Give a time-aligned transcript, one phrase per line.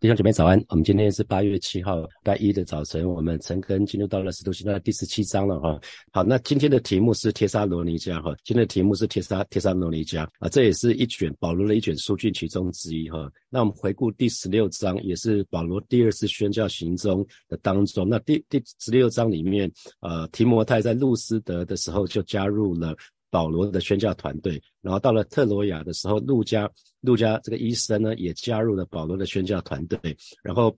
[0.00, 5.76] 弟兄姐妹早安，我们今天是八月七号，拜一的早晨，我们陈根进入到了使徒行传第十七章了哈。
[6.12, 13.28] 好，那今天的题目是帖撒罗尼迦哈，今天的题目是帖撒帖撒罗尼迦啊，这也是一卷保罗的一卷书卷其中之一哈。
[13.50, 19.68] 那我们回顾第十六章，也是保罗第二次宣教行踪的当中，那第第十六章里面，
[19.98, 22.94] 呃，提摩太在路斯德的时候就加入了。
[23.30, 26.70] 保罗的宣教团队，然后到了特罗亚的时候，路加
[27.00, 29.98] 路加这个医生呢也加入了保罗的宣教团队，
[30.42, 30.76] 然后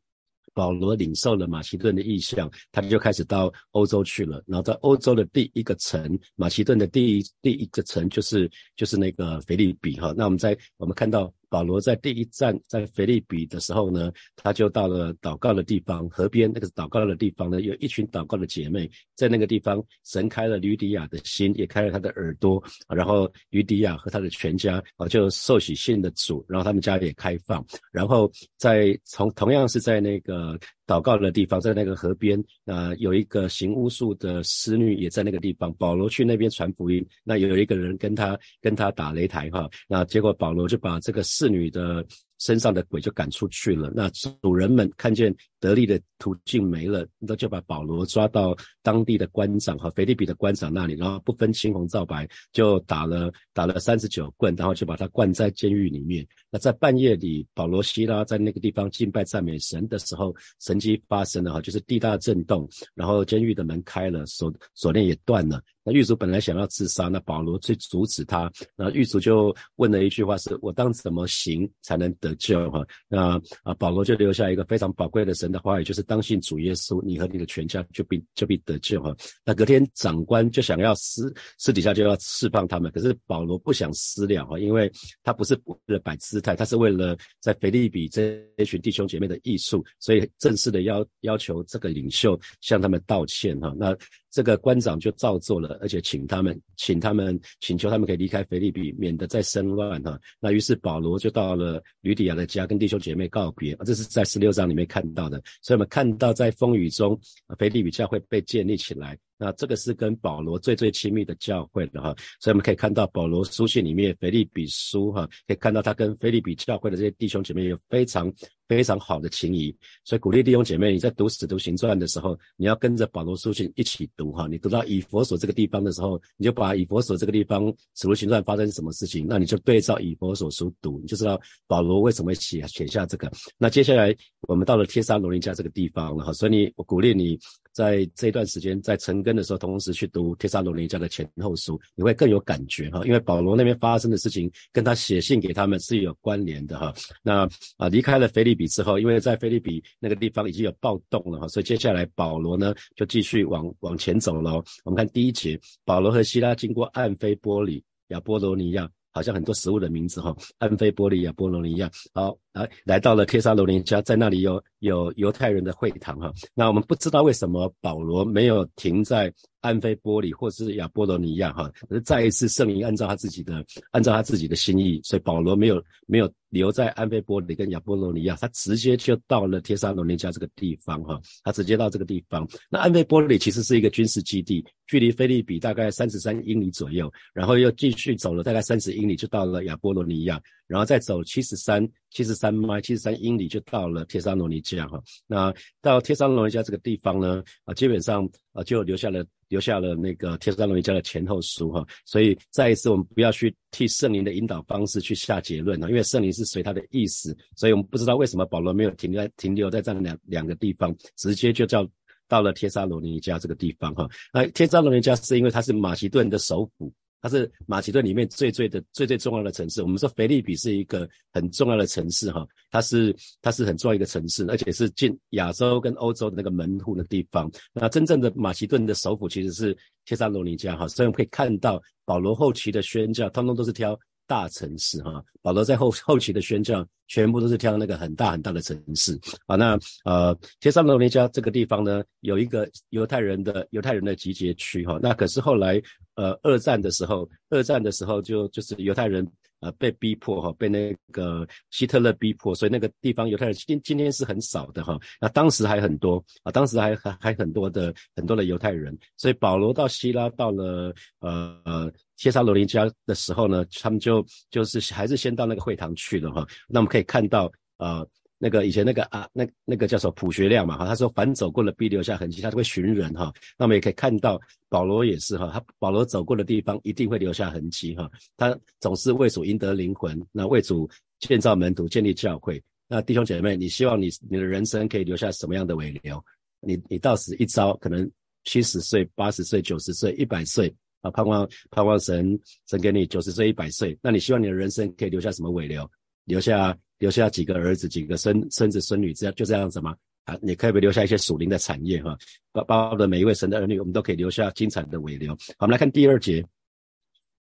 [0.52, 4.42] 保罗领受了马其顿的意向，他就开始到欧洲去了。
[4.46, 10.12] 然后在欧洲的第一个城，马其顿的第一第一个城就是就是那个腓利比哈。
[10.16, 11.32] 那我们在我们看到。
[11.50, 27.62] 保罗在第一站在腓利比的时候呢，他就到了祷告的地方，河边那个祷告的地方呢，有一群祷告的姐妹在那个地方，神开了吕迪亚的心，也开了他的耳朵，然后吕迪亚和他的全家啊就受洗信的主，然后他们家也开放，
[27.92, 30.58] 然后在从同样是在那个。
[30.90, 35.72] 祷告的地方在那个河边，啊，有一个行巫术的侍女也在那个地方。
[35.74, 42.04] 保罗去那边传福音，那有一个人跟他跟他打擂台哈，那结果保罗就把这个侍女的。
[42.40, 43.92] 身上的鬼就赶出去了。
[43.94, 44.10] 那
[44.42, 56.26] 主人们看见得力的途径没了，那就把保罗抓到当地的官长和腓利比的官长那里，然后不分青红皂白就打了打了三十九棍，然后就把他关在监狱里面。
[56.50, 65.62] 那在半夜里，保罗希拉在那个地方敬拜赞美神的时候，神迹发生了哈，就是地大震动，然后监狱的门开了，锁锁链也断了。
[65.82, 68.50] 那狱卒本来想要自杀，那保罗去阻止他。
[68.76, 72.70] 那狱卒就问了一句话：是我当怎么行才能得救？
[72.70, 79.02] 哈，那啊，保罗就留下一个非常宝贵的神的话语，就是当信主耶稣，你和你的全家就必就必得救。
[79.02, 84.90] 哈，那隔天长官就想要私私底下就要释放他们，可是保罗不想私了哈，因为
[85.22, 93.58] 他不是为了摆姿态，他是为了在腓利比这一群弟兄姐妹的艺术，所以正式的要要求这个领袖向他们道歉。
[93.60, 93.96] 哈，那。
[94.30, 100.18] 这个官长就照做了，而且请他们，请他们请求他们可以离开腓利比，免得再生乱哈。
[100.38, 103.76] 那于是保罗就到了吕底亚的家，跟弟兄姐妹告别。
[103.84, 105.42] 这是在十六章里面看到的。
[105.62, 107.18] 所以我们看到在风雨中，
[107.58, 109.18] 腓利比教会被建立起来。
[109.40, 112.14] 那这个是跟保罗最最亲密的教会的哈。
[112.38, 118.32] 所以我们可以看到保罗书信里面腓利比书哈，可以看到他跟腓利比教会的这些弟兄姐妹有非常。
[118.70, 124.46] 非常好的情谊，所以鼓励弟兄姐妹，你在读使徒行传的时候，你要跟着保罗书信一起读哈。
[124.48, 131.36] 你读到以佛所这个地方的时候，你就把以佛所这个地方使徒行传发生什么事情，那你就对照以佛所书读，你就知道
[131.66, 133.28] 保罗为什么写写下这个。
[133.58, 137.36] 那接下来我们到了帖撒罗尼迦这个地方了哈，所以你我鼓励你
[137.72, 143.02] 在这段时间在成根的时候，同时去读帖撒罗尼迦的前后书，你会更有感觉哈。
[143.06, 146.94] 因为保罗那边发生的事情跟他写信给他们是有关联的哈。
[147.22, 147.48] 那
[147.78, 148.50] 啊离开了腓利。
[148.60, 154.62] 比之后，因为在菲利比那个地方已经有暴动了哈，所以接下来保罗呢就继续往往前走了。
[154.84, 166.32] 我们看第一节，保罗和希拉经过暗菲波里、亚波罗尼亚，好像很多食物的名字哈，安菲波利、亚波罗尼亚，好来来到了帖撒罗尼迦，在那里有有犹太人的会堂哈。
[166.54, 169.32] 那我们不知道为什么保罗没有停在。
[169.60, 182.48] 安菲波里或是亚波罗尼亚哈，是再一次圣灵按照他自己的按照他自己的心意，所以保罗没有没有留在安菲波里跟亚波罗尼亚，他直接就到了帖撒罗尼迦这个地方哈，他直接到这个地方。
[182.70, 195.02] 那安菲波里其实是一个军事基地，距离菲利比大概三十三英里左右，然后又继续走了大概三十英里就到了亚波罗尼亚，然后再走七十三七十三迈七十三英里就到了帖撒罗尼迦哈。
[195.26, 199.24] 那到帖撒罗尼迦这个地方呢啊，基本上啊就留下了。
[199.50, 211.84] 留下了那个帖撒罗尼迦的前后书哈，所以再一次我们不要去替圣灵的引导方式去下结论啊，因为圣灵是随他的意思，所以我们不知道为什么保罗没有停留在停留在这样两两个地方，直接就叫
[212.28, 214.08] 到了帖撒罗尼迦这个地方哈。
[214.32, 216.92] 那帖撒罗尼迦是因为它是马其顿的首府。
[217.20, 219.82] 它是马其顿里面最最的最最重要的城市。
[219.82, 227.50] 我们说菲利比是一个很重要的城市，哈，它是它是很重要一个城市，而且是进亚洲跟欧洲的那个门户的地方。
[227.72, 233.98] 那真正的马其顿的首府其实是切萨罗尼迦，哈，所以我们可以看到保罗后期的宣教，通通都是挑。
[234.26, 239.56] 大城市哈，保罗在后后期的宣教全部都是挑那个很大很大的城市啊。
[239.56, 244.96] 那呃，帖撒罗尼加这个地方呢，有一个犹太人的犹太人的集结区哈。
[245.02, 245.82] 那可是后来
[246.14, 249.26] 呃，二战的时候，二战的时候就就是犹太人
[249.58, 254.96] 呃被逼迫哈，被那个希特勒逼迫，所以那个地方犹太人今今天是很少的哈。
[255.20, 261.90] 那当时还很多啊，当时还还还很多的很多的犹太人，所以保罗到希拉到了呃。
[262.20, 266.46] 帖撒罗尼迦的时候呢，他们就就是还是先到那个会堂去了哈。
[266.68, 268.06] 那我们可以以看到，呃，
[268.38, 273.32] 那个以前那个啊，那那个叫什么朴学亮嘛哈，他说凡走过的必留下痕迹，他就会寻人哈。
[273.58, 278.10] 那我们也可以看到保罗也是哈，他保罗走过的地方一定会留下痕迹哈。
[278.36, 280.88] 他总是为主赢得灵魂，那为主
[281.18, 282.62] 建造门徒、建立教会。
[282.88, 286.24] 那弟兄姐妹，你希望你你的人生可以留下什么样的尾流？
[286.60, 288.10] 你你到死一朝，可能
[288.44, 295.88] 七十岁、八十岁、九十岁、一百岁啊，盼望盼望神神给你九十岁、一百岁，那你希望你的人生可以留下什么尾流？
[296.24, 296.76] 留下？
[297.00, 299.96] 留下几个儿子，几个孙孙子孙女，这样就这样子吗？
[300.26, 302.16] 啊，你可以不留下一些属灵的产业哈？
[302.52, 305.32] 包包的每一位神的儿女，我们都可以留下精彩的尾流。
[305.58, 306.44] 好，我们来看第二节，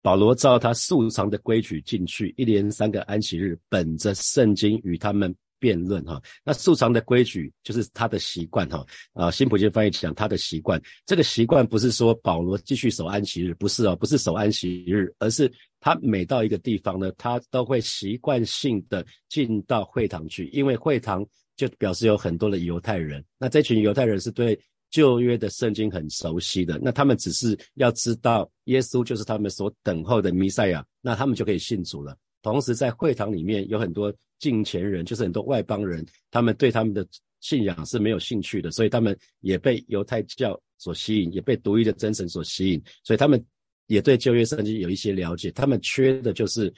[0.01, 5.35] 保罗照他素常的规矩进去，一连三个安息日，本着圣经与他们。
[5.61, 8.83] 辩论哈，那素常的规矩就是他的习惯哈。
[9.13, 15.49] 啊，新普京翻译讲他的习惯，这个习惯不是说保罗继续守安息日，不是哦，不是守安息日，而是
[15.79, 21.23] 他每到一个地方呢，他都会习惯性的进到会堂去，因为会堂
[21.55, 24.59] 就表示有很多的犹太人，那这群犹太人是对
[24.89, 32.17] 旧约的圣经很熟悉的，那他们只是要知道耶稣就是他们所等候的弥赛亚，那他们就可以信主了。
[32.41, 37.05] 同时，在会堂里面有很多近前人，就是很多外邦人，他们对他们的
[37.39, 43.43] 信仰是没有兴趣的，所以他们也被犹太教所吸引，也被独一的真神所吸引，所以他们
[43.87, 45.51] 也对旧约圣经有一些了解。
[45.51, 46.73] 他们缺的就是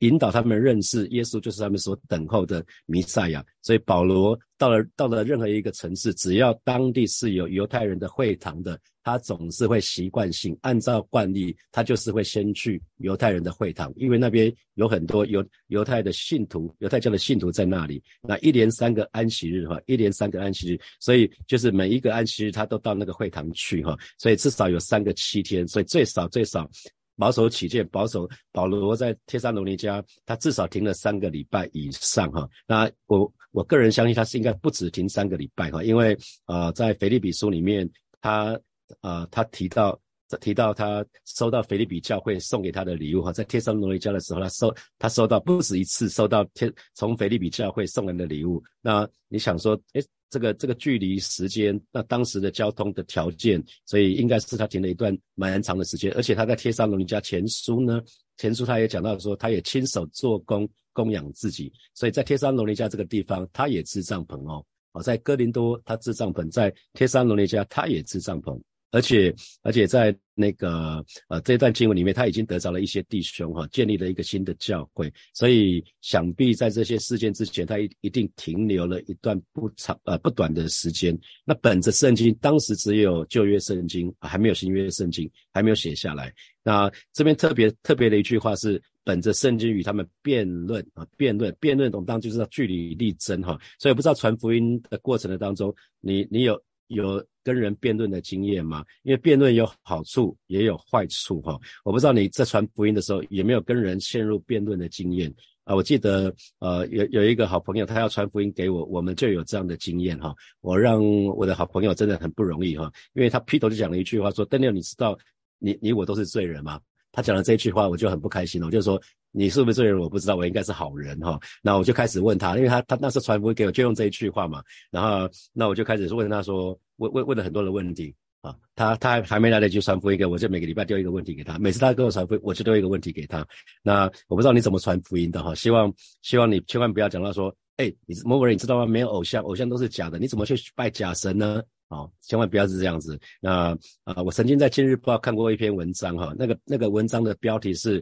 [0.00, 3.44] 引导他们认识耶稣，就是他们所等候的弥赛亚。
[3.62, 8.78] 所以保罗到了到了任何一个城市，只要当地是有犹太人的会堂的。
[9.06, 18.02] 他总是会习惯性按照惯例，他就是会先去犹太人的会堂，因为那边有很多犹犹太的信徒，犹太教的信徒在那里。
[18.22, 26.66] 那一连三个安息日哈，一连三个安息日，所以就是每一个安息日他都到那个会堂去哈，所以至少有三个七天，所以最少最少
[27.16, 32.48] 保守起见，保守保罗在帖撒罗尼迦，他至少停了三个礼拜以上哈。
[32.66, 36.16] 那我我个人相信他是应该不止停三个礼拜哈，因为
[36.46, 37.88] 呃在腓立比书里面
[38.20, 38.58] 他。
[39.00, 39.98] 啊，他提到
[40.42, 48.62] 提到他收到菲利比教会送给他的礼物哈，在贴上罗尼迦的时候，他收他收到不止一次收到贴从菲利比教会送来的礼物。
[48.82, 56.12] 那你想说，哎，这个这个距离时间，那当时的交通的条件，所以应该是他停了一段蛮长的时间。
[56.14, 58.02] 而且他在贴上罗尼迦前书呢，
[58.36, 64.64] 前书他也讲到说，他也亲手做工供养自己，所以在贴上罗尼迦这个地方，他也支帐篷哦。
[64.92, 68.60] 哦，在哥林多他支帐篷，在贴上罗尼迦他也支帐篷。
[68.94, 75.12] 而且，而且在那个呃这段经文里面，他已经得着了一些弟兄哈，建立了一个新的教会。
[75.34, 81.18] 所以想必在这些事件之前，他一一定停留了一段不长呃不短的时间。
[81.44, 86.32] 那本着圣经，当时只有旧约圣经，还没有新约圣经，还没有写下来。
[86.62, 93.58] 那这边特别特别的一句话是，本着圣经与他们辩论啊，辩论辩论，我们当就是要据理力争哈。
[93.80, 97.24] 所以不知道传福音的过程的当中，你你有有。
[97.46, 98.82] 跟人辩论的经验吗？
[99.02, 101.60] 因为辩论有好处也有坏处哈。
[101.84, 105.30] 我不知道你在传福音的时候有没有跟人陷入辩论的经验
[105.64, 105.74] 啊？
[105.74, 110.34] 我记得呃有有一个好朋友他要传福音给我，我们就有这样的经验哈。
[110.62, 111.04] 我让
[111.36, 115.14] 我的好朋友真的很不容易哈，因为他劈头就讲了一句话说：“邓六，你知道
[115.58, 116.80] 你你我都是罪人吗？”
[117.12, 118.66] 他讲了这句话，我就很不开心了。
[118.66, 118.98] 我就说
[119.34, 119.98] ：“你是不是罪人？
[119.98, 124.62] 我不知道，我应该是好人哈。”那我就开始问他，因为他他那时候传福音给我就用这一句话嘛。
[124.90, 126.78] 然后那我就开始问他说。
[126.98, 131.58] 问问问了很多的问题啊，他他还还没来得及传福音给我，就每个礼拜丢一个问题给他。
[131.58, 133.44] 每次他跟我传福音，我就丢一个问题给他。
[133.82, 138.86] 那我不知道你怎么传福音的哈，希望希望你千万不要讲到说，哎，你某某人你知道吗？
[138.86, 141.60] 没有偶像，偶像都是假的，你怎么去拜假神呢？
[141.88, 143.18] 哦，千万不要是这样子。
[143.40, 148.00] 那啊，我曾经在今日报看过一篇文章哈，那个那个文章的标题是。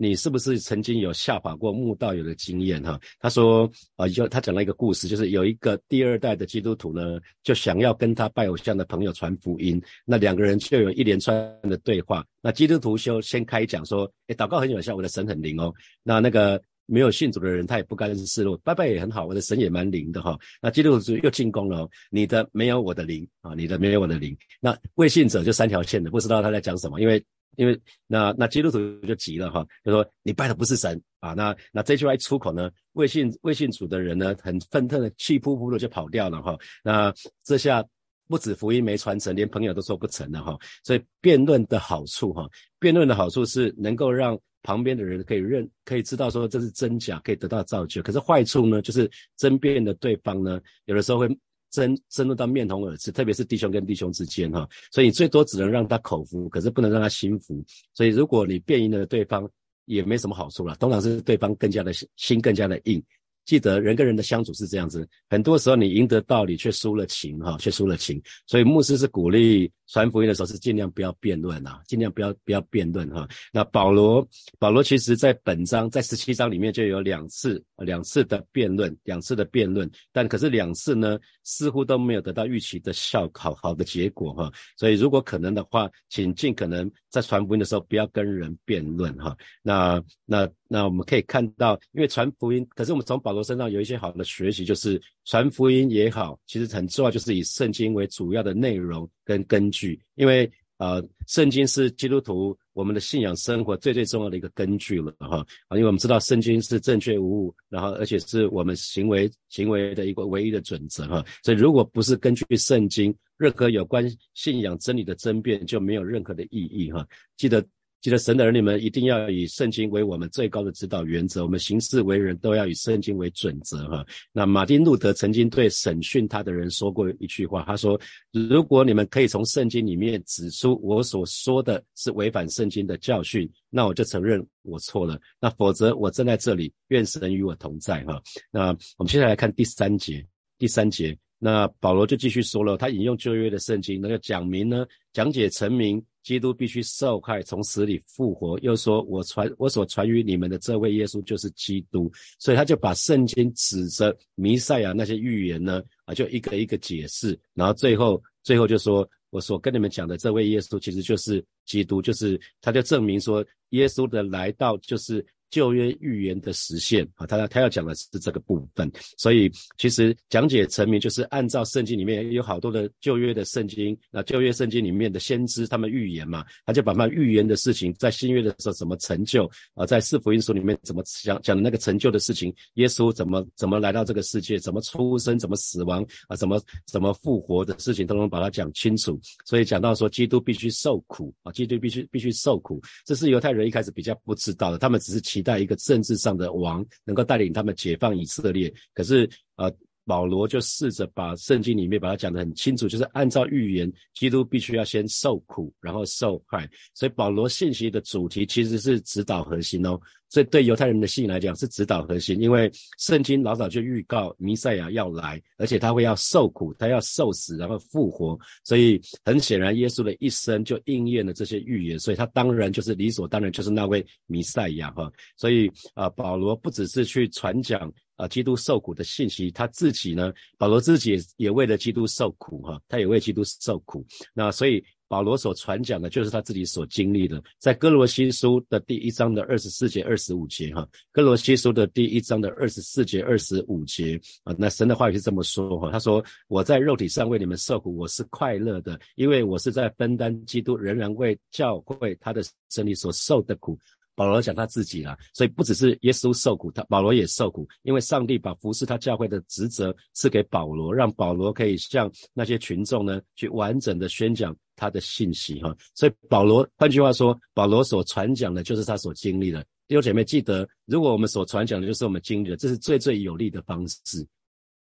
[0.00, 2.98] 你是不是曾经有下法过慕道友的经验哈？
[3.18, 12.24] 他说啊，就他讲了一个故事，就是有一个第二代的基督徒呢，就想要跟他拜偶像的朋友传福音，那两个人就有一连串的对话。
[12.40, 15.74] 那基督徒就先开讲说，哎，祷告很有效，我的神很灵哦。
[16.04, 20.38] 那那个没有信主的人，他也不甘示弱，拜拜也很好，我的神也蛮灵的哈。
[20.62, 24.36] 那基督徒又进攻了，你的没有我的灵啊，你的没有我的灵。
[24.60, 27.20] 那未信者就三条线的，不知道他在讲什么，因为。
[27.56, 36.56] 因为那那基督徒就急了哈，就说你拜的不是神啊，那那这句话一出口呢，未信未信主的人呢，很愤恨的气扑扑的就跑掉了哈。
[36.84, 37.12] 那
[37.42, 37.84] 这下
[38.28, 40.56] 不止福音没传承，连朋友都说不成了哈。
[40.84, 48.02] 所以辩论的好处哈，辩论的好处是能够让旁边的人可以认，可以知道说这是真假，可以得到造就。
[48.02, 51.38] 可是坏处呢，就是争辩的对方呢，有的时候会。
[51.70, 57.62] 争争论到面红耳赤，特别是弟兄跟弟兄之间哈，所以你最多只能让他口服，可是不能让他心服。
[57.94, 59.48] 所以如果你便赢了对方，
[59.86, 63.02] 也没什么好处了，通常是对方更加的心更加的硬。
[63.44, 68.20] 记得人跟人的相处是这样子，很多时候你赢得道理却输了情哈，却输了情。
[68.46, 73.26] 所以牧师是鼓励传福音的时候是尽量不要辩论啊，尽量不要不要辩论哈。
[73.52, 74.26] 那保罗
[74.58, 84.52] 保罗其实在本章在十七章里面就有两次两次的辩论，两次的辩论，但可是两次呢似乎都没有得到预期的效好好的结果哈。
[84.76, 89.36] 所以如果可能的话，请尽可能在传福音的时候不要跟人辩论哈。
[89.62, 117.06] 那那那我们可以看到，因为传福音，可是我们从保罗身上有一些好的学习，就是传福音也好，其实很重要，就是以圣经为主要的内容跟根据，因为呃，圣经是基督徒我们的信仰生活最最重要的一个根据了哈啊，因为我们知道圣经是正确无误，然后而且是我们行为行为的一个唯一的准则哈，所以如果不是根据圣经，任何有关信仰真理的争辩就没有任何的意义哈，
[117.36, 117.62] 记得。
[118.00, 124.06] 记得神的儿女们一定要以圣经为我们最高的指导原则，我们行事为人都要以圣经为准则哈。
[124.32, 128.00] 那马丁路德曾经对审讯他的人说过一句话，他说
[128.30, 135.20] ：“如果你们可以从圣经里面指出我所说的是违反圣经的教训，那我就承认我错了。
[135.40, 140.24] 那否则我站在这里，愿神与我同在哈。”那我们接下来看第三节，
[140.56, 146.00] 第三节，那保罗就继续说了，他引用旧约的圣经，那个讲明呢，讲解成名。
[146.28, 148.58] 基督必须受害，从死里复活。
[148.58, 157.38] 又说：“我传我所传于你们的这位耶稣就是基督。”所以他就把圣经指着弥赛亚那些预言呢，啊，就一个一个解释。
[157.54, 189.18] 然后最后最后就说：“我所跟你们讲的这位耶稣，其实就是基督，就是他就证明说，耶稣的来到就是。”旧约预言的实现啊，他他要讲的是这个部分，所以其实讲解成名就是按照圣经里面有好多的旧约的圣经，那旧约圣经里面的先知他们预言嘛，他就把那预言的事情在新约的时候怎么成就啊，在四福音书里面怎么讲讲的那个成就的事情，耶稣怎么怎么来到这个世界，怎么出生，怎么死亡啊，怎么怎么复活的事情都能把它讲清楚。
[189.46, 195.22] 所以讲到说基督必须受苦啊，基督必须必须受苦，这是犹太人一开始比较不知道的，他们只是。
[195.38, 199.72] 期待一个政治上的王能够带领他们解放以色列，可是呃，
[200.08, 206.66] 保罗就试着把圣经里面把它讲得很清楚，就是按照预言，基督必须要先受苦，然后受害。
[206.94, 210.00] 所以保罗信息的主题其实是指导核心哦。
[210.30, 218.38] 所以对犹太人的信来讲是指导核心，因为圣经老早就预告弥赛亚要来，而且他会要受苦，他要受死，然后复活。
[218.62, 225.10] 所以很显然，耶稣的一生就应验了这些预言，所以他当然就是理所当然就是那位弥赛亚哈。
[225.36, 234.04] 所以啊，保罗不只是去传讲啊基督受苦的信息，他自己呢，保罗自己也为了基督受苦哈，他也为基督受苦。
[234.34, 234.84] 那所以。
[235.10, 237.42] 保罗所传讲的，就是他自己所经历的。
[237.58, 253.78] 在哥罗西书的第一章的二十四节、二十五节，哈，哥罗西书的第一章的二十四节、二十五节啊，那神的话语是这么说哈，他说：“我在肉体上为你们受苦，我是快乐的，因为我是在分担基督仍然为教会他的身体所受的苦。”
[254.18, 265.72] 保罗讲他自己了，所以不只是耶稣受苦，他保罗也受苦，因为上帝把服侍他教会的职责赐给保罗，让保罗可以向那些群众呢去完整的宣讲他的信息哈。
[265.94, 269.64] 所以保罗，换句话说，保罗所传讲的就是他所经历的。
[269.86, 274.26] 弟兄姐妹记得，如果我们所传讲的就是我们经历的，这是最最有利的方式，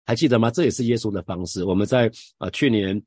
[0.05, 0.49] 还记得吗？
[0.49, 1.65] 这也是耶稣的方式。
[1.65, 2.99] 我们在啊去年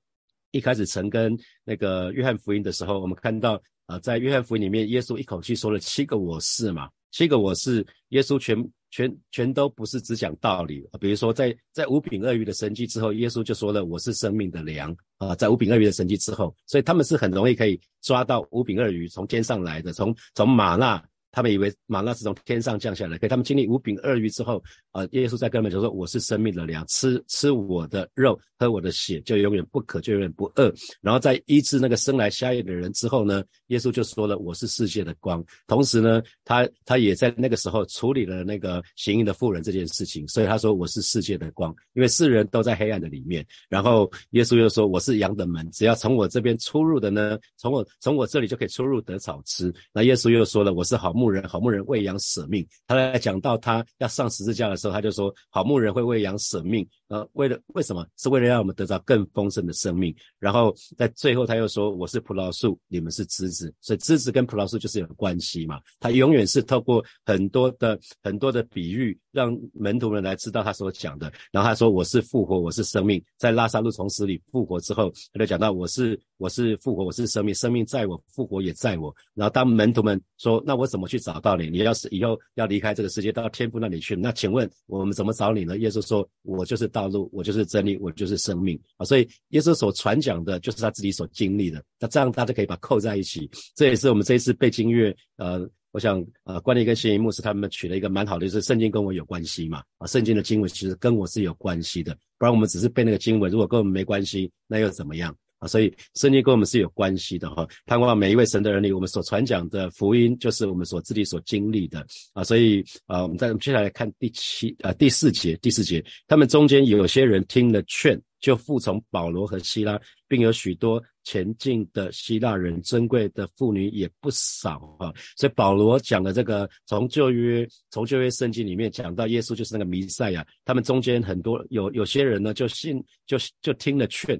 [0.50, 3.58] 一开始曾跟那个约翰福音的时候，我们看到。
[3.86, 8.56] 啊，在约翰福音里面，耶稣一口气说了七个我是嘛，七个我是，耶稣全
[8.90, 10.98] 全全都不是只讲道理啊。
[10.98, 15.34] 比如说，在在五饼鳄鱼的神迹之后，耶稣就说了我是生命的粮啊。
[15.34, 21.02] 在五饼鳄鱼的神迹之后，所以他们是很容易可以抓到五饼鳄鱼从天上来的，从从马纳。
[21.32, 58.04] 他们以为马纳是从天上降下来，可他们经历五饼二鱼之后，啊，耶稣在跟他们就说：“我是生命的粮，吃吃我的肉，喝我的血，就永远不渴，就永远不饿。”然后在医治那个生来瞎眼的人之后呢，耶稣就说了：“我是世界的光。”同时呢，他他也在那个时候处理了那个行淫的妇人这件事情，所以他说：“我是世界的光，因为世人都在黑暗的里面。”然后耶稣又说：“我是羊的门，只要从我这边出入的呢，从我从我这里就可以出入得草吃。”那耶稣又说了：“我是好牧。”牧人好牧人喂羊舍命，他在讲到他要上十字架的时候，他就说好牧人会喂羊舍命，呃，为了为什么？
[58.16, 60.12] 是为了让我们得到更丰盛的生命。
[60.40, 65.80] 然后在最后他又说我是葡萄树，你们是枝子，所以枝子跟葡萄树就是有关系嘛。
[66.00, 71.32] 他永远是透过很多的很多的比喻让门徒们来知道他所讲的。
[71.50, 81.70] 然后他说：“我是复活，我是生命。”在拉萨路从死里复活之后，他就讲到：“我是我是复活，我是生命，生命在我，复活也在我。”然后当门徒们说：“那我怎么去找到你？
[81.70, 91.82] 你要是以后要离开这个世界，到天父那里去，那请问我们怎么找你呢？”耶稣说：“我就是道路，我就是真理，我就是生命。”啊，所以耶稣所传讲的就是他自己所经历的。
[91.98, 93.50] 那这样大家可以把扣在一起。
[93.74, 95.68] 这也是我们这一次背经乐，呃。
[95.92, 105.68] 我想，呃，关念跟谢一牧师他们取了一个蛮好的，就是圣经跟我有关系嘛，啊，圣经的经文其实跟我是有关系的，不然我们只是背那个经文，如果跟我们没关系，那又怎么样啊？
[105.68, 107.68] 所以圣经跟我们是有关系的哈。
[107.84, 112.42] 盼望每一位神的人里，我们所传讲的福音，就是我们所自己所经历的啊。
[112.42, 118.18] 所以，啊，我们再接下来看第七啊第四节，第四节，他们中间有些人听了劝。
[118.42, 125.10] 就服从保罗和希拉，并有许多前进的希腊人，尊贵的妇女也不少啊。
[125.36, 134.34] 所以保罗讲的这个，从旧约从旧约圣经里面讲到耶稣就是那个弥赛亚，他们中间很多有有些人呢就信就就听了劝，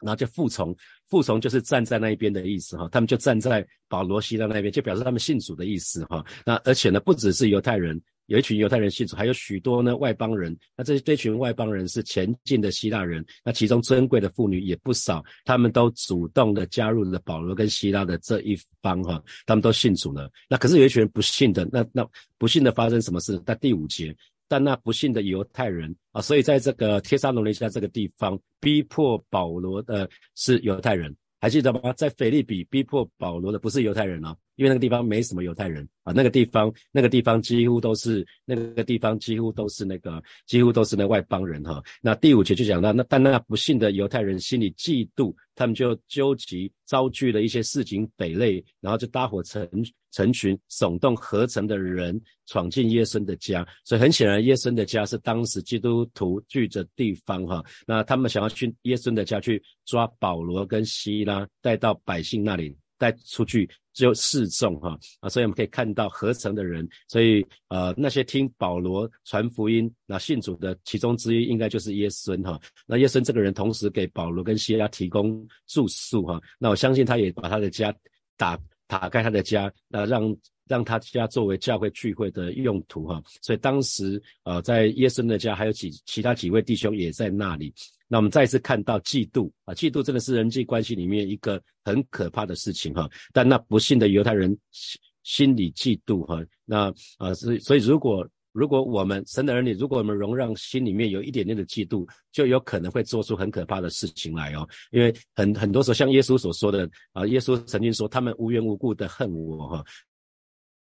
[0.00, 0.74] 然后就服从，
[1.08, 2.88] 服从就是站在那一边的意思哈。
[2.92, 6.24] 他们就站在保罗希拉那边，就表示他们信主的意思哈。
[6.46, 8.00] 那而且呢，不只是犹太人。
[8.32, 10.56] 有一群犹太人信主，还有许多呢外邦人。
[10.74, 20.30] 那这这群外邦人是前进的希腊人，那其中尊贵的妇女也不少，他们都主动的加入了保罗跟希拉的这一方哈，他们都信主了。
[20.48, 22.08] 那可是有一群人不信的，那那
[22.38, 23.38] 不信的发生什么事？
[23.40, 24.16] 在第五节，
[24.48, 31.92] 但那不信的犹太人啊，所以在这个帖撒罗尼迦这个地方，逼迫保罗的是犹太人，还记得吗？
[31.92, 34.34] 在腓利比逼迫保罗的不是犹太人哦。
[34.56, 41.82] 因为那个地方没什么犹太人啊，那个地方那个地方几乎都是那个地方几乎都是那个几乎都是那外邦人哈。
[42.00, 49.66] 那第五节就讲到，那但那不幸的犹太人心里嫉妒，他们就纠集招聚了一些市井匪类，然后就搭伙成
[50.10, 53.66] 成群耸动合成的人闯进耶稣的家。
[53.84, 57.64] 所以很显然，耶稣的家是当时基督徒聚的地方哈。
[57.86, 62.76] 那他们想要去耶稣的家去抓保罗跟希拉，带到百姓那里。
[63.02, 72.60] 带出去就示众哈啊，所以我们可以看到合成的人，所以呃那些听保罗传福音那信主的其中之一，应该就是耶稣哈。
[72.86, 77.92] 那耶稣这个人同时给保罗跟西拉提供住宿哈，那我相信他也把他的家
[78.36, 80.36] 打打开他的家，那让
[80.68, 83.20] 让他家作为教会聚会的用途哈。
[83.42, 87.74] 所以当时呃在耶稣的家还有几其他几位弟兄也在那里。
[88.12, 93.08] 那我们再一次看到嫉妒啊，嫉妒真的是人际关系里面一个很可怕的事情哈。
[93.32, 104.68] 但那不幸的犹太人心心里嫉妒哈，那啊，所以所以如果如果我们神的儿女，如果我们容让心里面有一点点的嫉妒，就有可能会做出很可怕的事情来哦。
[104.90, 109.82] 因为很很多时候，像耶稣所说的啊，耶稣曾经说他们无缘无故的恨我哈。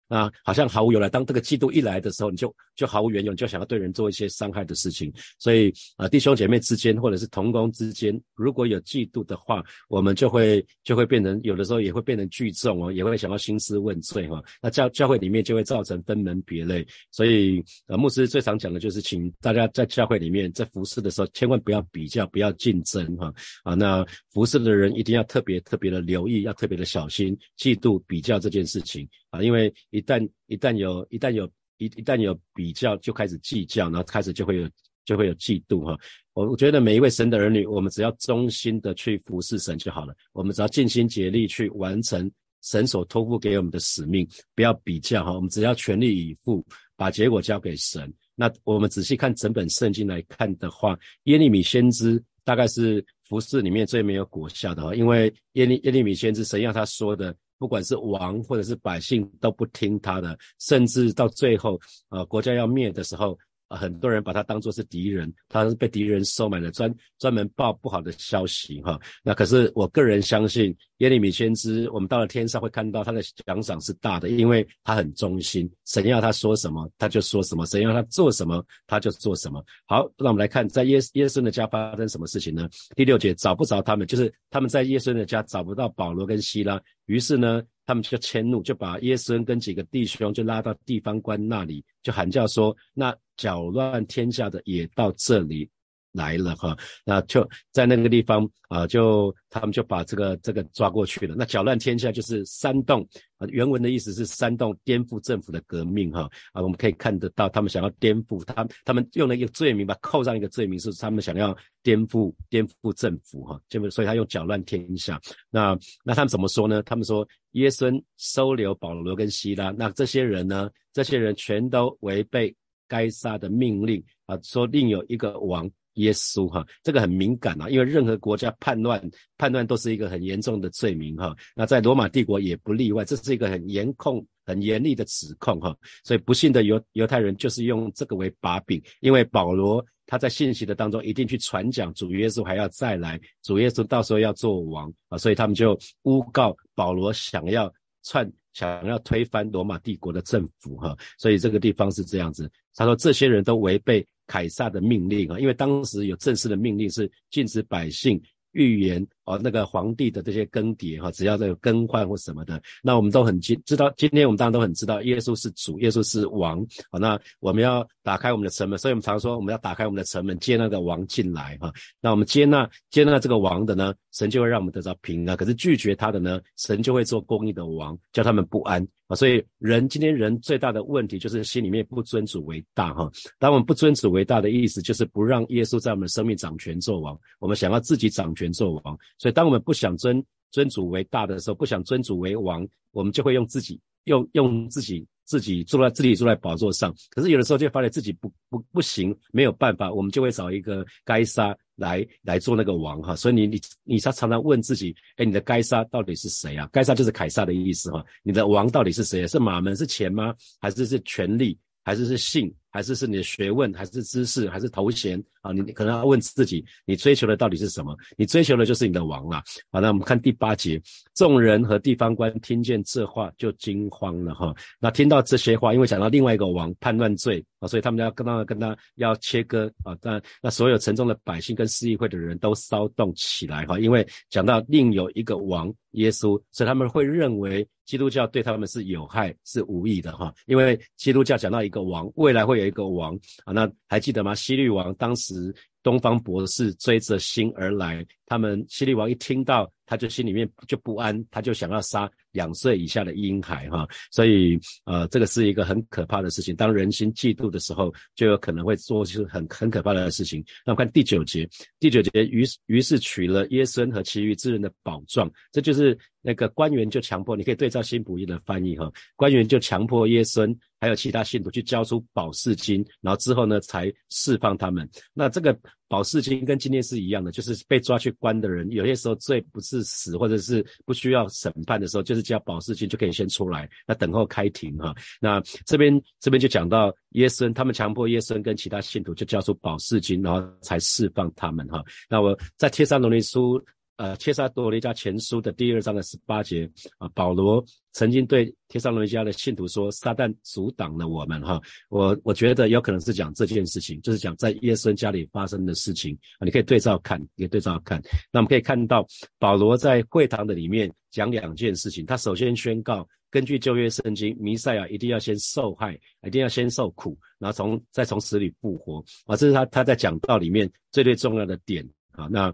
[0.08, 1.08] 啊，好像毫无由来。
[1.08, 5.12] 当这个嫉妒一来的时候，你就就毫无缘由，你就想要对人做一些伤害的事情。
[5.38, 14.42] 所以啊，弟兄姐妹之间，或者是同工之间，如果有嫉妒的话，我们就会就会变成有的时候也会变成聚众哦，也会想要兴师问罪哈。
[14.62, 16.86] 那教教会里面就会造成分门别类。
[17.10, 23.32] 所以呃，牧师最常讲的就是，请大家在教会里面在服侍的时候，千万不要比较，不要竞争哈。
[23.64, 29.08] 啊，那服侍的人一定要特别特别的留意，要特别的小心嫉妒比较这件事情。
[29.42, 31.46] 因为一旦一旦有一旦有
[31.78, 34.68] 一一旦有比较，就开始计较，然后开始就会有
[35.04, 35.98] 就会有嫉妒哈。
[36.32, 40.14] 我我觉得每一位神的儿女，我们只要忠心的去服侍神就好了。
[40.32, 42.30] 我们只要尽心竭力去完成
[42.62, 45.32] 神所托付给我们的使命，不要比较哈。
[45.32, 46.64] 我们只要全力以赴，
[46.96, 48.12] 把结果交给神。
[48.34, 57.36] 那我们仔细看整本圣经来看的话，耶利米先知大概是服侍里面最没有果效的哈，因为耶利耶利米先知神要他说的。
[57.58, 63.38] 不管是王或者是百姓都不听他的，甚至到最后，呃，国家要灭的时候。
[63.68, 68.96] 啊，很多人把他当作是敌人，他是被敌人收买了，专专门报不好的消息哈。
[69.24, 79.64] 那可是我个人相信耶利米先知，我们到了天上会看到他的奖赏是大的，因为他很忠心，神要他说什么他就说什么，神要他做什么他就做什么。
[79.86, 82.68] 好，那我们来看在耶耶稣的家发生什么事情呢？
[82.94, 87.62] 第六节找不着他们，就是他们在耶稣的家找不到保罗跟希拉，于是呢。
[87.88, 95.70] 他们就迁怒，就把耶稣跟几个弟兄就拉到地方官那里，就喊叫说：“那搅乱天下的也到这里。”
[96.16, 101.34] 来了哈，那就在那个地方啊，就他们就把这个这个抓过去了。
[101.38, 115.20] 那搅乱天下就是煽动啊，原文的意思是煽动颠覆政府的革命哈啊，我们可以看得到他们想要颠覆他，他们用了一个罪名，把扣上一个罪名是他们想要颠覆颠覆政府哈，就所以他用搅乱天下。
[115.50, 116.82] 那那他们怎么说呢？
[116.82, 120.70] 他们说耶稣收留保罗跟希拉，那这些人呢？
[120.92, 122.52] 这些人全都违背。
[122.88, 125.68] 该杀的命令啊，说另有一个王。
[125.96, 129.02] 耶稣哈，这个很敏感啊，因为任何国家叛乱，
[129.36, 131.36] 叛乱都是一个很严重的罪名哈。
[131.54, 135.76] 那在罗马帝国也不例外，这是一个很严控、很严厉的指控哈。
[136.04, 147.72] 所以不幸的犹犹太人就是用这个为把柄，因为保罗他在信息的当中一定去传讲主耶稣还要再来，主耶稣到时候要做王啊，所以他们就诬告保罗想要
[148.06, 150.96] 篡、想要推翻罗马帝国的政府哈。
[151.18, 154.06] 所以这个地方是这样子，他说这些人都违背。
[154.28, 159.06] 凯撒的命令啊，因为当时有正式的命令是禁止百姓预言。
[159.26, 163.92] 哦，那个皇帝的这些更迭哈，只要这个更换或什么的，那我们都很知知道。
[163.96, 166.64] 今天我们当然都很知道，耶稣是主，耶稣是王。
[166.90, 171.72] 好，那我们要打开我们的城门，所以我们常说我们要打开我们的城门，接那个王进来哈。
[172.00, 179.16] 那我们接纳接纳这个王的呢，神就会让我们得到平安；可是拒绝他的呢，神就会做公义的王，叫他们不安啊。
[179.16, 183.10] 所以人今天人最大的问题就是心里面不尊主为大哈。
[183.40, 188.96] 当我们不尊主为大的意思，就是不让耶稣在我们的生命掌权做王，我们想要自己掌权做王。
[189.18, 196.94] 所以，当我们不想尊尊主为大的时候，不想尊主为王，我们就会用自己用用自己自己坐在自己坐在宝座上。
[197.10, 203.16] 可是有的时候就发现自己不不不行，没有办法，我们就会找一个该杀来来做那个王哈。
[203.16, 206.68] 所以你你你常常常问自己，哎，你的该杀到底是谁啊？
[206.72, 208.04] 该杀就是凯撒的意思哈。
[208.22, 209.26] 你的王到底是谁？
[209.26, 209.74] 是马门？
[209.76, 210.34] 是钱吗？
[210.60, 211.58] 还是是权力？
[211.84, 212.52] 还是是性？
[212.76, 213.72] 还是是你的学问？
[213.72, 214.50] 还是知识？
[214.50, 215.18] 还是头衔？
[215.40, 217.96] 啊，你可能要问自己，你追求的到底是什么？
[218.18, 219.42] 你追求的就是你的王啊！
[219.70, 220.78] 好，那我们看第八节，
[221.14, 224.54] 众人和地方官听见这话就惊慌了哈。
[224.78, 229.96] 那听到这些话，因为讲到另外一个王叛乱罪啊，所以他们要跟他跟他要切割啊。
[230.02, 240.34] 但那所有城中的百姓跟市议会的人都骚动起来哈，因为讲到另有一个王耶稣，所以他们会认为基督教对他们是有害是无益的哈。
[240.46, 243.52] 因为基督教讲到一个王，未来会有一个王啊。
[243.52, 244.34] 那还记得吗？
[244.34, 245.54] 希律王当时。
[245.82, 256.54] 东方博士追着星而来，他们希律王一听到，他就心里面就不安，他就想要杀两岁以下的婴孩哈，所以呃，这个是一个很可怕的事情。
[256.54, 260.44] 当人心嫉妒的时候，就有可能会做出很很可怕的事情。
[260.66, 274.88] 那我们看第九节，第九节于于是取了耶孙和其余之人的宝状，这就是那个官员就强迫，你可以对照新普音的翻译哈，官员就强迫耶孙还有其他信徒去交出宝释金，然后之后呢才释放他们。
[275.14, 275.58] 那这个。
[275.88, 284.94] 保释金跟今天是一样的，就是被抓去关的人，有些时候罪不是死，或者是不需要审判的时候，就是交保释金就可以先出来，那等候开庭哈。
[285.20, 291.84] 那这边这边就讲到耶稣，他们强迫耶稣跟其他信徒就交出保释金，然后才释放他们哈。
[292.08, 293.62] 那我在贴上罗尼书。
[293.96, 306.44] 呃，帖撒罗尼迦前书的第二章的十八节啊，保罗曾经对帖撒罗尼迦的信徒说：“撒旦阻挡了我们。”哈，我我觉得有可能是讲这件事情，就是讲在耶稣家里发生的事情啊。
[306.44, 307.98] 你可以对照看，可以对照看。
[308.30, 309.06] 那我们可以看到，
[309.38, 312.04] 保罗在会堂的里面讲两件事情。
[312.04, 319.34] 他首先宣告，根据旧约圣经，弥赛亚一定要先受害，一定要先受苦，然后从再从死里复活啊。
[319.36, 322.28] 这是他他在讲道里面最最重要的点啊。
[322.30, 322.52] 那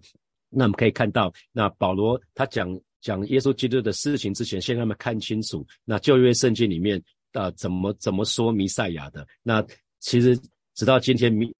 [0.52, 9.26] 那我们可以看到，那保罗他讲讲耶稣基督的事情之前，先让他们看清楚那旧约圣经里面啊怎么怎么说弥赛亚的。
[9.42, 9.64] 那
[10.00, 10.38] 其实
[10.74, 11.52] 直到今天弥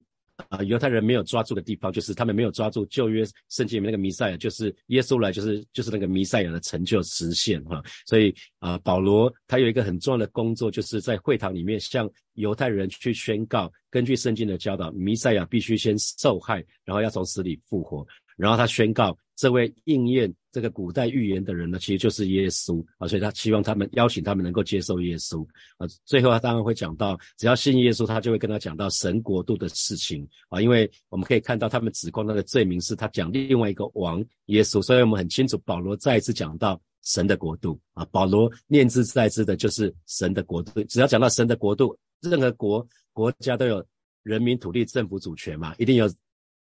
[0.49, 7.81] 啊犹太人没有抓住的地方，就是他们没有抓住旧约圣经里面那个弥赛亚，就是耶稣来就是就是那个弥赛亚的成就实现哈。
[8.05, 18.05] 所以啊保罗他有一个很重要的工作，就是在会堂里面向犹太人去宣告，根据圣经的教导，弥赛亚必须先受害，然后要从死里复活。
[18.37, 25.45] 然后他宣告，这位应验这个古代预言的人呢，其实就是耶稣啊，所以他希望他们邀请他们能够接受耶稣
[25.77, 25.87] 啊。
[26.05, 30.61] 最后他当然会讲到，只要信耶稣，他就会跟他讲到神国度的事情啊。
[30.61, 38.05] 因为我们可以看到，他们指控他的罪名是他讲另外一个王耶稣，所以我们很清楚，保罗再一次讲到神的国度啊。
[38.11, 43.83] 保罗念之在之的就是神的国度，只要讲到神的国度，任何国国家都有
[44.21, 46.11] 人民、土地、政府主权嘛，一定有。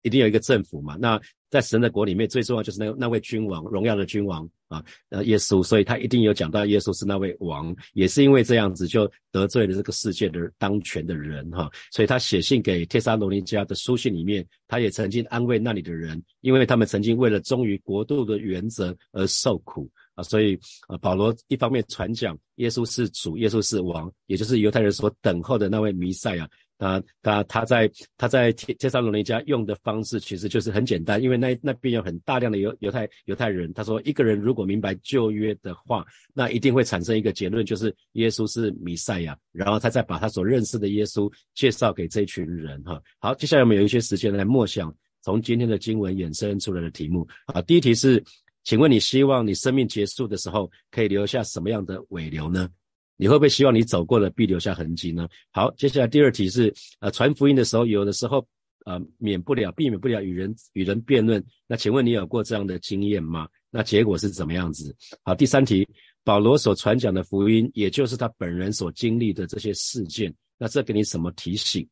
[0.01, 0.95] 一定有一个政府嘛？
[1.01, 1.19] 那
[1.55, 5.63] 在神的国里面，最重要就是那那位君王，荣耀的君王啊，呃，耶稣。
[5.63, 11.71] 所以他一定有讲到耶稣是那位王，也是因为这样子就得罪了这个世界的当权的人哈。
[11.93, 20.21] 所以他写信给帖撒罗尼迦的书信里面，他也曾经安慰那里的人，因为他们曾经为了忠于国度的原则而受苦啊。
[20.23, 26.49] 所以啊，保罗一方面传讲耶稣是主，耶稣是王，也就是犹太人所等候的那位弥赛亚。
[26.77, 33.71] 啊他他在他在帖帖撒罗尼家用的方式其实就是很简单，因为那那边有很大量的犹犹太犹太人。
[33.73, 39.37] 他说，一个人如果明白旧约的话，那一定会产生一个结论，就是耶稣是弥赛亚。
[39.51, 42.81] 然后他再把他所认识的耶稣介绍给这群人。
[42.83, 47.27] 哈，好，接下来我们有一些时间来默想从今天的经文衍生出来的题目。
[47.47, 48.21] 好，第一题是，
[48.63, 52.69] 请问你希望你生命结束的时候可以留下什么样的尾流呢？
[53.17, 55.27] 你会不会希望你走过的必留下痕迹呢？
[55.51, 58.45] 好，接下来第二题是，呃，传福音的时候，有的时候，
[58.85, 61.43] 呃，免不了、避免不了与人与人辩论。
[61.67, 63.47] 那请问你有过这样的经验吗？
[63.69, 64.95] 那结果是怎么样子？
[65.23, 65.87] 好，第三题，
[66.23, 71.87] 保罗所传讲的福音，也就是他本人所经历的这些事件，那这给你什么提醒？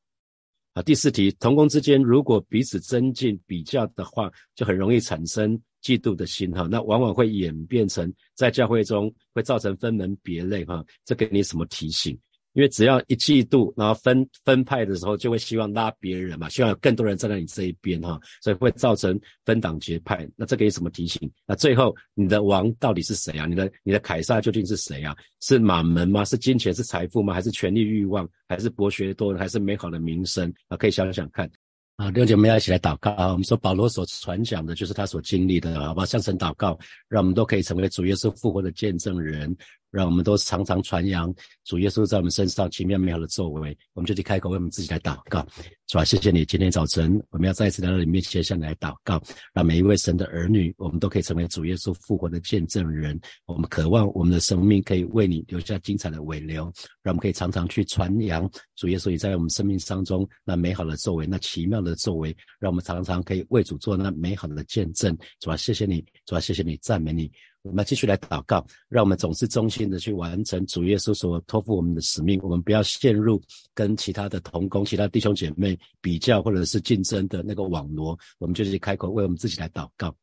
[0.74, 5.60] 啊，第四题，同工之间如果彼此增进比较的话，就很容易产生。
[5.84, 10.84] 嫉妒的心哈，那往往会演变成在教会中会造成分门别类哈。
[11.06, 12.18] 这给你什么提醒？
[12.54, 20.30] 因为只要一嫉妒，然后分分派的时候，就会希望拉别人嘛，希望有更多人站在你这一边哈，所以会造成分党结派。
[20.36, 21.32] 那这给你什么提醒？
[21.48, 23.48] 那最后你的王到底是谁啊？
[23.48, 25.18] 你的你的凯撒究竟是谁啊？
[25.42, 26.24] 是马门吗？
[26.26, 27.34] 是金钱是财富吗？
[27.34, 28.30] 还是权力欲望？
[28.48, 29.34] 还是博学多？
[29.34, 30.78] 还是美好的名声啊？
[30.78, 31.50] 可以想想看。
[31.96, 33.28] 啊，六姐妹要一起来祷告啊！
[33.28, 36.04] 我们说保罗所传讲的，就是他所经历的，好吧？
[36.06, 36.78] 向神祷告，
[37.08, 39.56] 让我们都可以成为主耶稣复活的见证人。
[39.94, 45.48] 让我们都常常传扬主耶稣在我们身上奇妙美好的作为，我们就去开口为我们自己来祷告，
[45.88, 46.04] 是吧？
[46.04, 49.22] 谢谢你，今天早晨我们要再一次来到你面前向你来祷告，
[49.54, 53.20] 让每一位神的儿女，我们都可以成为主耶稣复活的见证人。
[53.46, 56.64] 我们渴望我们的生命可以为你留下精彩的尾流，
[57.04, 65.56] 让我们可以常常去传扬主耶稣也在我们生命当中那美好的作为，那奇妙的作为，让我们常常可以为主做那美好的见证，是吧？
[65.56, 66.40] 谢谢你，是吧？
[66.40, 67.32] 谢谢你，赞美你。
[67.64, 72.38] 我们继续来祷告，让我们总是忠心的去完成主耶稣所托付我们的使命。
[72.44, 73.42] 我们不要陷入
[73.74, 78.20] 跟其他的同工、其他弟兄姐妹比较或者是竞争的那个网罗。
[78.38, 80.14] 我们就是开口为我们自己来祷告。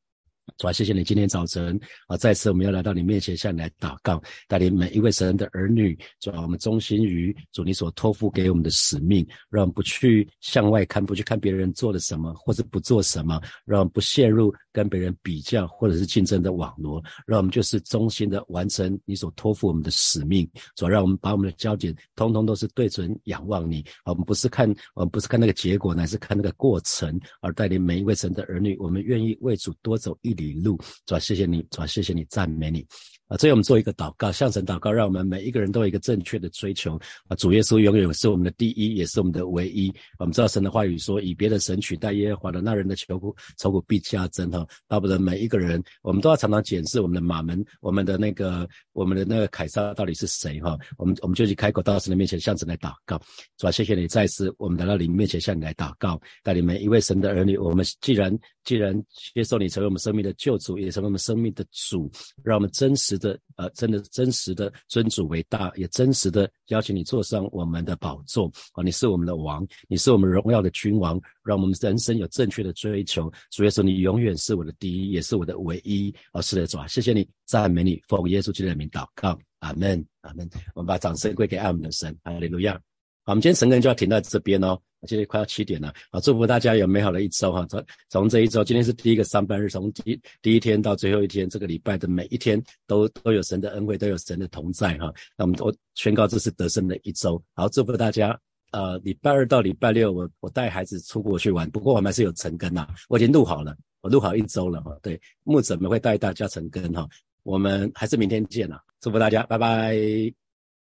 [0.57, 20.49] 主啊，谢谢你今天早晨啊，再次我们要来到你面前向你来祷告，带领每一位神的儿女，主啊，我们忠心于主你所托付给我们的使命，让我们不去向外看，不去看别人做了什么或者不做什么，让我们不陷入跟别人比较或者是竞争的网络，让我们就是忠心的完成你所托付我们的使命。
[20.75, 30.40] 主，让我们把我们的焦点通通都是对准仰望你，我们不是看我们不是看那个结果，乃是看那个过程，而带领每一位神的儿女，我们愿意为主多走一。
[30.41, 32.87] 一路，主啊谢谢你，主啊谢谢你，赞美你。
[33.31, 37.01] 啊，最后我们做一个祷告，向神祷告，让我们每一个人都有一个正确的追求。
[37.29, 39.93] 啊，主耶稣永远是我们的第一，也是我们的唯一。
[40.19, 44.51] 我们知道神的话语说，以别的神取代耶和华的那人的求苦愁苦必加增。
[44.51, 50.59] 哈，巴不得每一个人，我们都要常常检视我们的马门，我们的那个，我们的那个凯撒到底是谁？
[50.61, 53.17] 哈，我们我们就去开口到神的面前，向神来祷告。
[53.57, 57.57] 主啊谢谢你，再次我们来到你面前向你来祷告，带领每一位神的儿女。
[57.57, 58.93] 我们既然既然
[59.33, 62.11] 接受你成为我们生命的救主，也成为我们生命的主，
[62.43, 64.01] 让我们真实的呃，真的。
[64.11, 68.83] 真实的尊主为大，也真实的邀请你坐上我们的宝座啊！
[68.83, 73.33] 你是我们的王，你是我们荣耀的君王，让我们人生有正确的追求。
[73.51, 76.41] 所以说，你永远是我的第一，也是我的唯一啊！
[76.43, 80.49] 是的，主啊，谢谢你，赞美你，奉耶稣基督的名祷告，阿门，阿门。
[80.75, 82.81] 我们把掌声归给爱我们的神，哈利路亚。
[83.25, 84.79] 好，我们今天晨更就要停在这边哦。
[85.07, 87.67] 现在快要七点了，好，祝福大家有美好的一周哈。
[87.71, 95.11] 从从这一周，今天是第一个上班日，从第第一天到最后一天，这个礼拜的每一天都都有神的恩惠，都有神的同在哈。
[95.39, 98.39] 那我们我宣告这是得胜的一周，好，祝福大家。
[98.73, 104.97] 呃，礼拜二到礼拜六，我我带孩子出国去玩，不过我们还是有晨更呐，我已经录好了，我录好一周了哈。
[105.03, 107.09] 对，牧者们会带大家晨更哈，
[107.43, 110.40] 我们还是明天见了，祝福大家，拜拜。